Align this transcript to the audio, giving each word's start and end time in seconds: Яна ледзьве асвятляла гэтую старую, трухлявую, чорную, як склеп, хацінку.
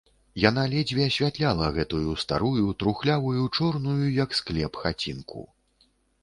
Яна 0.43 0.61
ледзьве 0.69 1.03
асвятляла 1.09 1.67
гэтую 1.75 2.15
старую, 2.23 2.63
трухлявую, 2.81 3.43
чорную, 3.61 4.03
як 4.23 4.35
склеп, 4.41 4.81
хацінку. 4.87 5.47